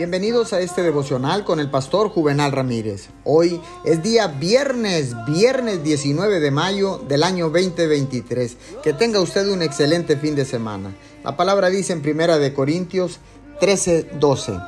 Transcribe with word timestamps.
Bienvenidos 0.00 0.54
a 0.54 0.60
este 0.60 0.82
devocional 0.82 1.44
con 1.44 1.60
el 1.60 1.68
pastor 1.68 2.08
Juvenal 2.08 2.52
Ramírez. 2.52 3.10
Hoy 3.22 3.60
es 3.84 4.02
día 4.02 4.28
viernes, 4.28 5.14
viernes 5.26 5.84
19 5.84 6.40
de 6.40 6.50
mayo 6.50 6.96
del 7.06 7.22
año 7.22 7.50
2023. 7.50 8.56
Que 8.82 8.94
tenga 8.94 9.20
usted 9.20 9.46
un 9.50 9.60
excelente 9.60 10.16
fin 10.16 10.34
de 10.34 10.46
semana. 10.46 10.96
La 11.22 11.36
palabra 11.36 11.68
dice 11.68 11.92
en 11.92 12.00
Primera 12.00 12.38
de 12.38 12.54
Corintios 12.54 13.20
13, 13.60 14.12
12. 14.18 14.58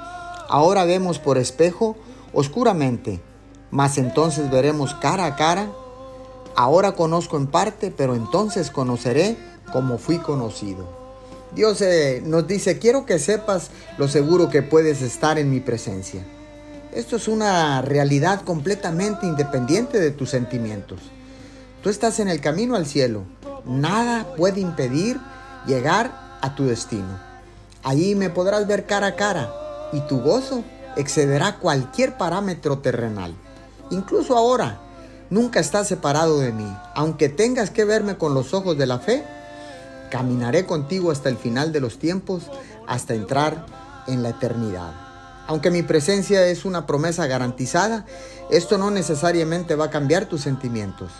Ahora 0.51 0.85
vemos 0.85 1.19
por 1.19 1.39
espejo 1.39 1.97
oscuramente, 2.35 3.23
mas 3.71 3.97
entonces 3.97 4.51
veremos 4.51 4.95
cara 4.97 5.25
a 5.25 5.37
cara. 5.37 5.73
Ahora 6.57 6.93
conozco 6.93 7.39
en 7.39 7.47
parte, 7.47 7.91
pero 7.91 8.15
entonces 8.17 8.71
conoceré 8.71 9.39
como 9.73 9.97
fui 9.97 10.19
conocido. 10.19 11.02
Dios 11.55 11.83
eh, 11.83 12.23
nos 12.25 12.47
dice, 12.47 12.79
quiero 12.79 13.05
que 13.05 13.19
sepas 13.19 13.71
lo 13.99 14.09
seguro 14.09 14.49
que 14.49 14.63
puedes 14.63 15.03
estar 15.03 15.39
en 15.39 15.51
mi 15.51 15.61
presencia. 15.61 16.25
Esto 16.95 17.17
es 17.17 17.29
una 17.29 17.83
realidad 17.83 18.43
completamente 18.43 19.27
independiente 19.27 20.01
de 20.01 20.11
tus 20.11 20.31
sentimientos. 20.31 21.01
Tú 21.83 21.91
estás 21.91 22.21
en 22.21 22.29
el 22.29 22.41
camino 22.41 22.77
al 22.77 22.87
cielo. 22.87 23.25
Nada 23.65 24.35
puede 24.37 24.61
impedir 24.61 25.19
llegar 25.67 26.39
a 26.41 26.55
tu 26.55 26.65
destino. 26.65 27.19
Allí 27.83 28.15
me 28.15 28.31
podrás 28.31 28.67
ver 28.67 28.87
cara 28.87 29.09
a 29.09 29.17
cara 29.17 29.53
y 29.93 30.01
tu 30.03 30.21
gozo 30.21 30.65
excederá 30.97 31.59
cualquier 31.59 32.17
parámetro 32.17 32.79
terrenal. 32.79 33.35
Incluso 33.91 34.37
ahora, 34.37 34.81
nunca 35.29 35.61
estás 35.61 35.89
separado 35.89 36.41
de 36.41 36.53
mí. 36.53 36.77
Aunque 36.95 37.29
tengas 37.29 37.71
que 37.71 37.85
verme 37.85 38.17
con 38.17 38.35
los 38.35 38.55
ojos 38.55 38.79
de 38.79 38.87
la 38.87 38.99
fe, 38.99 39.25
Caminaré 40.13 40.67
contigo 40.67 41.11
hasta 41.11 41.31
el 41.31 41.39
final 41.39 41.73
de 41.73 41.81
los 41.81 41.99
tiempos, 41.99 42.51
hasta 42.87 43.15
entrar 43.15 43.65
en 44.07 44.23
la 44.23 44.29
eternidad. 44.29 44.93
Aunque 45.47 45.71
mi 45.71 45.83
presencia 45.83 46.47
es 46.49 46.67
una 46.67 46.87
promesa 46.87 47.27
garantizada, 47.27 48.05
esto 48.51 48.77
no 48.77 48.91
necesariamente 48.91 49.75
va 49.75 49.87
a 49.87 49.91
cambiar 49.91 50.27
tus 50.27 50.43
sentimientos. 50.43 51.11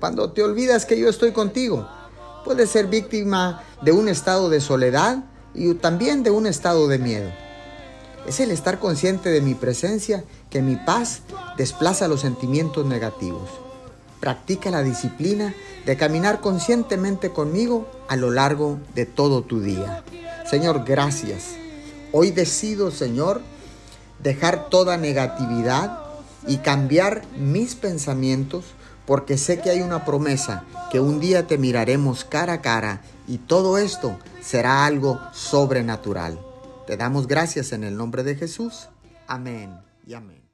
Cuando 0.00 0.32
te 0.32 0.42
olvidas 0.42 0.86
que 0.86 0.98
yo 0.98 1.10
estoy 1.10 1.32
contigo, 1.32 1.86
puedes 2.42 2.70
ser 2.70 2.86
víctima 2.86 3.62
de 3.82 3.92
un 3.92 4.08
estado 4.08 4.48
de 4.48 4.62
soledad 4.62 5.24
y 5.52 5.74
también 5.74 6.22
de 6.22 6.30
un 6.30 6.46
estado 6.46 6.88
de 6.88 6.98
miedo. 6.98 7.30
Es 8.26 8.40
el 8.40 8.50
estar 8.50 8.78
consciente 8.78 9.28
de 9.28 9.42
mi 9.42 9.56
presencia 9.56 10.24
que 10.48 10.62
mi 10.62 10.76
paz 10.76 11.20
desplaza 11.58 12.08
los 12.08 12.22
sentimientos 12.22 12.86
negativos. 12.86 13.67
Practica 14.20 14.70
la 14.70 14.82
disciplina 14.82 15.54
de 15.86 15.96
caminar 15.96 16.40
conscientemente 16.40 17.30
conmigo 17.30 17.88
a 18.08 18.16
lo 18.16 18.30
largo 18.30 18.78
de 18.94 19.06
todo 19.06 19.42
tu 19.42 19.60
día. 19.60 20.04
Señor, 20.48 20.84
gracias. 20.84 21.54
Hoy 22.12 22.30
decido, 22.30 22.90
Señor, 22.90 23.40
dejar 24.22 24.68
toda 24.68 24.96
negatividad 24.96 26.00
y 26.46 26.58
cambiar 26.58 27.22
mis 27.36 27.74
pensamientos 27.74 28.64
porque 29.06 29.38
sé 29.38 29.60
que 29.60 29.70
hay 29.70 29.80
una 29.80 30.04
promesa 30.04 30.64
que 30.90 31.00
un 31.00 31.20
día 31.20 31.46
te 31.46 31.58
miraremos 31.58 32.24
cara 32.24 32.54
a 32.54 32.60
cara 32.60 33.02
y 33.26 33.38
todo 33.38 33.78
esto 33.78 34.18
será 34.42 34.84
algo 34.84 35.20
sobrenatural. 35.32 36.38
Te 36.86 36.96
damos 36.96 37.26
gracias 37.26 37.72
en 37.72 37.84
el 37.84 37.96
nombre 37.96 38.22
de 38.22 38.34
Jesús. 38.34 38.88
Amén 39.26 39.78
y 40.06 40.14
amén. 40.14 40.47